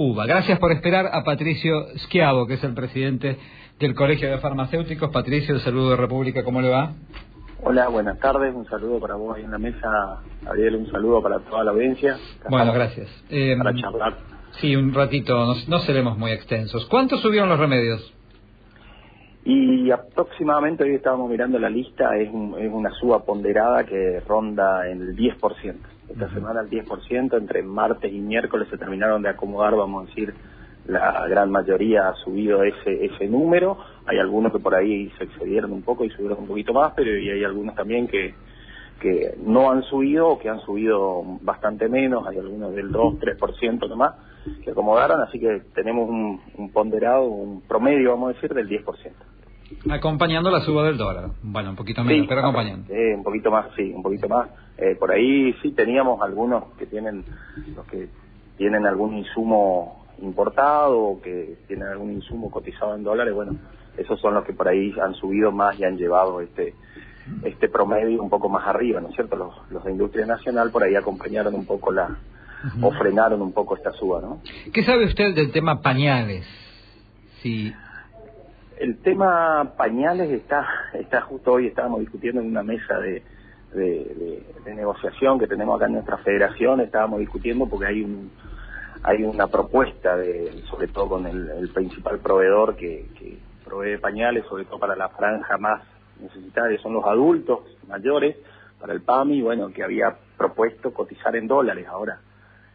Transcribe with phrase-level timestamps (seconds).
[0.00, 0.24] uva.
[0.24, 3.36] Gracias por esperar a Patricio Schiavo, que es el presidente
[3.78, 5.10] del Colegio de Farmacéuticos.
[5.10, 6.92] Patricio, el saludo de República, ¿cómo le va?
[7.62, 11.38] Hola, buenas tardes, un saludo para vos ahí en la mesa, Ariel, un saludo para
[11.40, 12.16] toda la audiencia.
[12.48, 13.08] Bueno, gracias.
[13.28, 14.16] Eh, para charlar.
[14.52, 16.86] Sí, un ratito, no, no seremos muy extensos.
[16.86, 18.14] ¿Cuánto subieron los remedios?
[19.44, 25.02] Y aproximadamente, hoy estábamos mirando la lista, es, es una suba ponderada que ronda en
[25.02, 25.76] el 10%.
[26.10, 30.34] Esta semana el 10%, entre martes y miércoles se terminaron de acomodar, vamos a decir,
[30.86, 33.78] la gran mayoría ha subido ese, ese número.
[34.06, 37.16] Hay algunos que por ahí se excedieron un poco y subieron un poquito más, pero
[37.16, 38.34] y hay algunos también que,
[39.00, 42.26] que no han subido o que han subido bastante menos.
[42.26, 44.14] Hay algunos del 2, 3% nomás
[44.64, 48.84] que acomodaron, así que tenemos un, un ponderado, un promedio, vamos a decir, del 10%.
[49.90, 51.30] Acompañando la suba del dólar.
[51.42, 52.92] Bueno, un poquito menos, pero acompañando.
[52.92, 54.48] un poquito más, sí, un poquito más.
[54.76, 57.24] Eh, por ahí sí teníamos algunos que tienen,
[57.74, 58.08] los que
[58.56, 63.56] tienen algún insumo importado o que tienen algún insumo cotizado en dólares, bueno,
[63.96, 66.74] esos son los que por ahí han subido más y han llevado este
[67.44, 69.36] este promedio un poco más arriba, ¿no es cierto?
[69.36, 72.18] Los, los de industria nacional por ahí acompañaron un poco la,
[72.82, 74.40] o frenaron un poco esta suba, ¿no?
[74.72, 76.44] ¿Qué sabe usted del tema pañales?
[77.42, 77.72] Sí
[78.80, 83.22] el tema pañales está, está justo hoy, estábamos discutiendo en una mesa de,
[83.74, 88.30] de, negociación que tenemos acá en nuestra federación, estábamos discutiendo porque hay un
[89.02, 94.64] hay una propuesta de, sobre todo con el, principal proveedor que, que, provee pañales, sobre
[94.64, 95.82] todo para la franja más
[96.20, 98.36] necesitada, son los adultos mayores,
[98.80, 102.18] para el PAMI, bueno, que había propuesto cotizar en dólares ahora.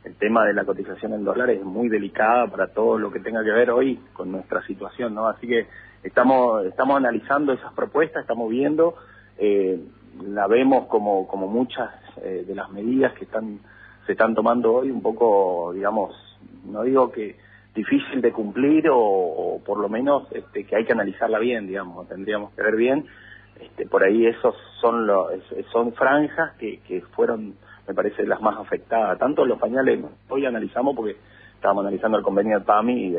[0.03, 3.44] El tema de la cotización en dólares es muy delicada para todo lo que tenga
[3.44, 5.28] que ver hoy con nuestra situación, ¿no?
[5.28, 5.67] Así que
[6.06, 8.95] estamos estamos analizando esas propuestas, estamos viendo,
[9.38, 9.80] eh,
[10.23, 11.89] la vemos como como muchas
[12.22, 13.59] eh, de las medidas que están
[14.06, 16.16] se están tomando hoy un poco, digamos,
[16.66, 17.36] no digo que
[17.73, 22.53] difícil de cumplir o, por lo menos este, que hay que analizarla bien, digamos, tendríamos
[22.53, 23.06] que ver bien.
[23.59, 25.32] Este, por ahí esos son los,
[25.71, 27.55] son franjas que, que fueron,
[27.88, 29.17] me parece, las más afectadas.
[29.17, 29.99] Tanto los pañales,
[30.30, 31.17] hoy analizamos porque
[31.55, 33.15] estábamos analizando el convenio de PAMI y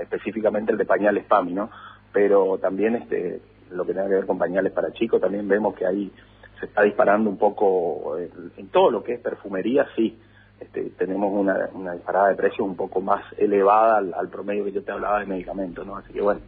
[0.00, 1.70] específicamente el de pañales PAMI, ¿no?
[2.12, 3.40] Pero también este,
[3.70, 6.10] lo que tiene que ver con pañales para chicos, también vemos que ahí
[6.58, 10.18] se está disparando un poco en, todo lo que es perfumería, sí,
[10.60, 14.82] este, tenemos una, una disparada de precios un poco más elevada al, promedio que yo
[14.82, 15.96] te hablaba de medicamentos, ¿no?
[15.96, 16.40] Así que bueno,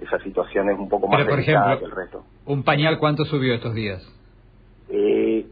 [0.00, 2.24] esa situación es un poco más por ejemplo, que el resto.
[2.46, 4.02] ¿Un pañal cuánto subió estos días?
[4.88, 5.46] Eh,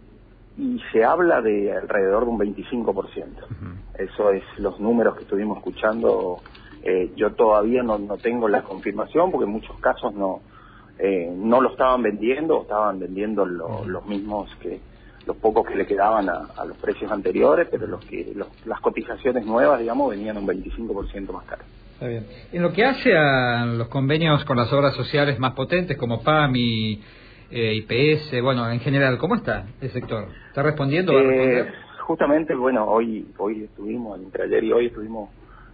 [0.58, 3.26] y se habla de alrededor de un 25%.
[3.98, 6.40] Eso es los números que estuvimos escuchando
[6.82, 10.40] eh, yo todavía no, no tengo la confirmación porque en muchos casos no
[10.98, 14.80] eh, no lo estaban vendiendo estaban vendiendo los mismos que
[15.26, 19.80] los pocos que le quedaban a, los precios anteriores, pero los que las cotizaciones nuevas,
[19.80, 21.62] digamos, venían un 25% más caro.
[21.94, 22.26] Está bien.
[22.52, 27.00] En lo que hace a los convenios con las obras sociales más potentes como PAMI,
[27.50, 30.28] eh, IPS, bueno, en general, ¿cómo está el sector?
[30.48, 31.12] ¿Está respondiendo?
[31.12, 31.70] Eh,
[32.06, 35.30] justamente, bueno, hoy hoy estuvimos, entre ayer y hoy estuvimos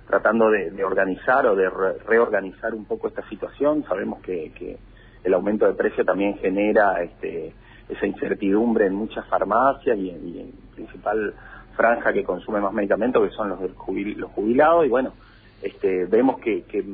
[0.06, 1.68] tratando de, organizar o de
[2.06, 3.84] reorganizar un poco esta situación.
[3.84, 4.78] Sabemos que, que,
[5.24, 7.52] el aumento de precio también genera este,
[7.88, 11.34] esa incertidumbre en muchas farmacias y en, principal
[11.74, 14.86] franja que consume más medicamentos, que son los, los jubilados.
[14.86, 15.14] Y bueno,
[15.62, 16.84] este, vemos que, que,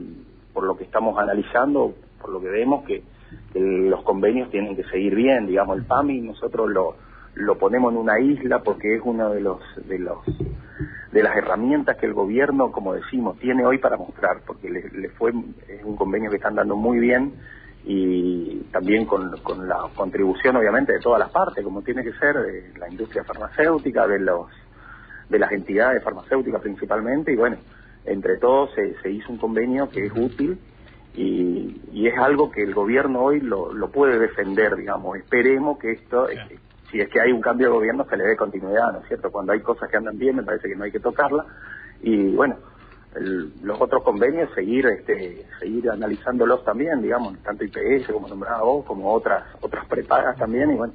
[0.53, 3.03] por lo que estamos analizando, por lo que vemos, que,
[3.55, 5.47] los convenios tienen que seguir bien.
[5.47, 6.97] Digamos, el PAMI nosotros lo,
[7.35, 10.19] lo ponemos en una isla porque es uno de los de los
[11.13, 15.31] de las herramientas que el gobierno, como decimos, tiene hoy para mostrar, porque le, fue
[15.69, 17.35] es un convenio que están dando muy bien
[17.85, 22.37] y también con, con, la contribución obviamente de todas las partes, como tiene que ser
[22.37, 24.47] de la industria farmacéutica, de los
[25.29, 27.57] de las entidades farmacéuticas principalmente y bueno,
[28.05, 30.59] entre todos se, se hizo un convenio que es útil
[31.15, 35.19] y, y, es algo que el gobierno hoy lo, lo puede defender, digamos.
[35.19, 36.27] Esperemos que esto,
[36.93, 39.33] si es que hay un cambio de gobierno, se le dé continuidad, ¿no es cierto?
[39.33, 41.47] Cuando hay cosas que andan bien, me parece que no hay que tocarla.
[42.03, 42.59] Y bueno,
[43.63, 49.11] los otros convenios, seguir este, seguir analizándolos también, digamos, tanto IPS como nombrado vos, como
[49.11, 50.71] otras otras prepagas también.
[50.71, 50.93] Y bueno,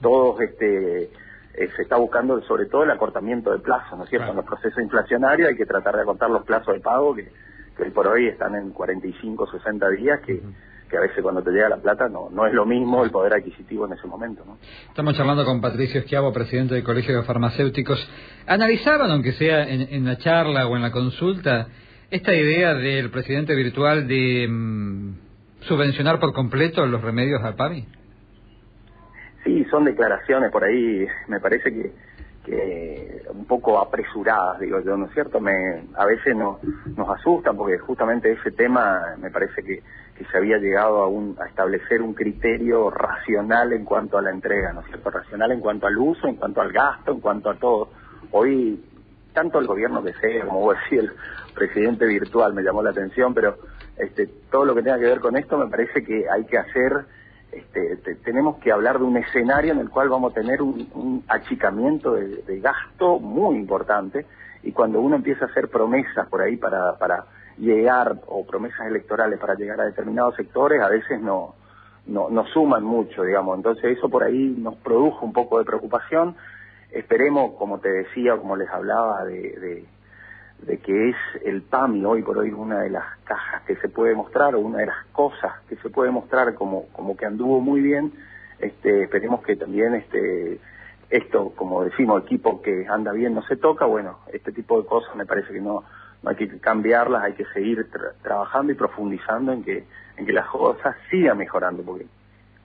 [0.00, 4.30] todos este eh, se está buscando sobre todo el acortamiento de plazos, ¿no es cierto?
[4.30, 7.30] En los procesos inflacionarios hay que tratar de acortar los plazos de pago que,
[7.76, 10.42] que hoy por hoy están en 45, 60 días, que
[10.88, 13.34] que a veces cuando te llega la plata no, no es lo mismo el poder
[13.34, 14.42] adquisitivo en ese momento.
[14.46, 14.58] ¿no?
[14.88, 17.98] Estamos charlando con Patricio Esquiavo, presidente del Colegio de Farmacéuticos.
[18.46, 21.68] ¿Analizaban, aunque sea en, la charla o en la consulta,
[22.10, 25.14] esta idea del presidente virtual de mm,
[25.60, 27.86] subvencionar por completo los remedios al PAMI?
[29.44, 31.06] Sí, son declaraciones por ahí.
[31.28, 31.92] Me parece que,
[32.44, 35.40] que un poco apresuradas, digo yo, ¿no es cierto?
[35.40, 36.62] Me, a veces nos,
[36.96, 39.82] nos asusta porque justamente ese tema me parece que,
[40.16, 44.30] que se había llegado a, un, a establecer un criterio racional en cuanto a la
[44.30, 45.10] entrega, ¿no es cierto?
[45.10, 47.90] Racional en cuanto al uso, en cuanto al gasto, en cuanto a todo.
[48.32, 48.82] Hoy,
[49.32, 51.12] tanto el gobierno que sea, como vos decís, el
[51.54, 53.56] presidente virtual me llamó la atención, pero
[53.96, 57.04] este, todo lo que tenga que ver con esto me parece que hay que hacer
[57.58, 62.14] este, tenemos que hablar de un escenario en el cual vamos a tener un, achicamiento
[62.14, 64.26] de, gasto muy importante
[64.62, 67.24] y cuando uno empieza a hacer promesas por ahí para, para
[67.58, 71.54] llegar o promesas electorales para llegar a determinados sectores a veces no,
[72.06, 73.56] no, no suman mucho, digamos.
[73.56, 76.36] Entonces eso por ahí nos produjo un poco de preocupación.
[76.90, 79.84] Esperemos, como te decía, como les hablaba, de de
[80.66, 84.54] que es el PAMI hoy por hoy una de las cajas que se puede mostrar
[84.54, 88.12] o una de las cosas que se puede mostrar como, como que anduvo muy bien,
[88.58, 90.60] este, esperemos que también este,
[91.10, 95.14] esto, como decimos, equipo que anda bien no se toca, bueno, este tipo de cosas
[95.16, 95.84] me parece que no,
[96.22, 97.86] no hay que cambiarlas, hay que seguir
[98.22, 99.84] trabajando y profundizando en que,
[100.16, 102.06] en que las cosas sigan mejorando, porque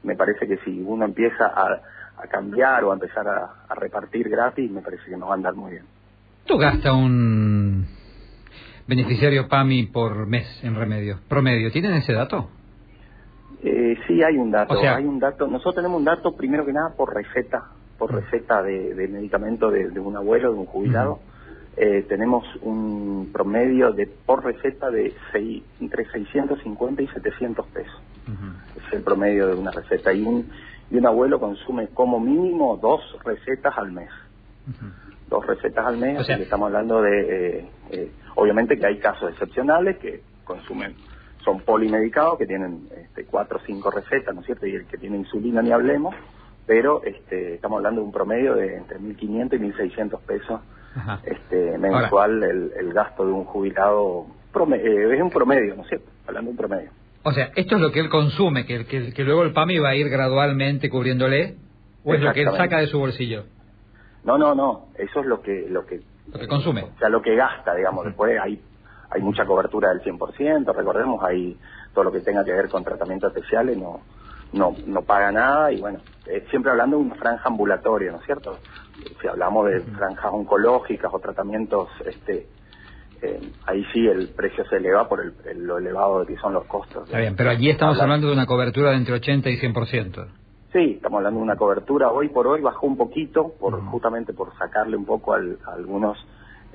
[0.04, 1.82] me parece que si uno empieza a,
[2.18, 5.36] a cambiar o a empezar a, a repartir gratis, me parece que no va a
[5.36, 5.93] andar muy bien.
[6.46, 7.86] ¿Tú gasta un
[8.86, 11.20] beneficiario PAMI por mes en remedio?
[11.30, 12.50] Promedio, ¿tienen ese dato?
[13.64, 14.78] Eh, sí, hay un dato.
[14.78, 15.48] hay un dato.
[15.48, 18.16] Nosotros tenemos un dato, primero que nada, por receta, por mm.
[18.16, 21.20] receta de, medicamento de, un abuelo, de un jubilado.
[21.78, 25.14] Eh, tenemos un promedio de por receta de
[25.80, 28.02] entre 650 y 700 pesos.
[28.76, 30.14] Es el promedio de una receta.
[30.14, 30.50] Y un,
[30.92, 34.10] y un abuelo consume como mínimo dos recetas al mes
[35.34, 37.22] dos recetas al mes, estamos hablando de,
[37.60, 40.96] eh, eh, obviamente que hay casos excepcionales que consumen,
[41.44, 44.68] son polimedicados, que tienen este, cuatro o cinco recetas, ¿no es cierto?
[44.68, 46.14] Y el que tiene insulina ni hablemos,
[46.68, 50.62] pero este, estamos hablando de un promedio de entre 1.500 y 1.600 pesos
[51.26, 54.28] este, mensual el, gasto de un jubilado,
[54.76, 56.10] eh, es un promedio, ¿no es cierto?
[56.28, 56.90] Hablando de un promedio.
[57.24, 59.90] O sea, esto es lo que él consume, que, que, que luego el PAMI va
[59.90, 61.56] a ir gradualmente cubriéndole,
[62.04, 63.46] o es lo que él saca de su bolsillo.
[64.24, 66.02] No, no, no, eso es lo que lo que,
[66.48, 66.84] consume.
[66.84, 68.62] O sea, lo que gasta, digamos, después hay
[69.10, 71.58] hay mucha cobertura del 100%, recordemos, hay
[71.94, 74.02] todo lo que tenga que ver con tratamientos especiales no
[74.54, 76.00] no no paga nada y bueno,
[76.50, 78.60] siempre hablando de una franja ambulatoria, ¿no es cierto?
[79.22, 82.48] Si hablamos de franjas oncológicas o tratamientos este
[83.24, 87.06] eh, ahí sí el precio se eleva por el, lo elevado que son los costos.
[87.06, 90.28] Está bien, pero allí estamos hablando de una cobertura de entre 80 y 100%.
[90.74, 92.10] Sí, estamos hablando de una cobertura.
[92.10, 96.18] Hoy por hoy bajó un poquito, por justamente por sacarle un poco al, a algunos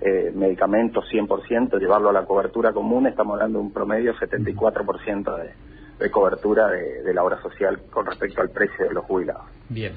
[0.00, 3.09] eh, medicamentos 100%, llevarlo a la cobertura común.
[3.09, 5.50] Estamos hablando de un promedio 74% de,
[5.99, 9.43] de cobertura de, de, la obra social con respecto al precio de los jubilados.
[9.69, 9.95] Bien.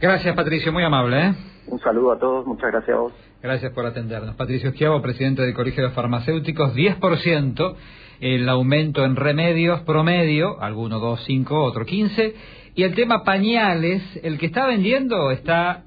[0.00, 0.72] Gracias, Patricio.
[0.72, 1.26] Muy amable.
[1.26, 1.34] ¿eh?
[1.66, 2.46] Un saludo a todos.
[2.46, 3.12] Muchas gracias a vos.
[3.44, 4.36] Gracias por atendernos.
[4.36, 7.76] Patricio Esquiavo, presidente del Colegio de Farmacéuticos, 10%
[8.20, 12.34] el aumento en remedios promedio, alguno 2, 5, otro 15
[12.74, 15.84] y el tema pañales, el que está vendiendo está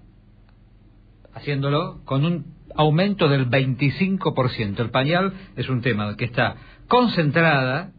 [1.34, 2.46] haciéndolo con un
[2.76, 4.80] aumento del 25%.
[4.80, 6.58] El pañal es un tema que está
[6.88, 7.90] concentrada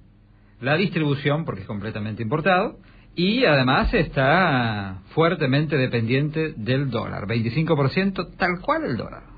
[0.61, 2.79] la distribución, porque es completamente importado,
[3.17, 7.27] y además está fuertemente dependiente del dólar.
[7.27, 9.38] 25% tal cual el dólar.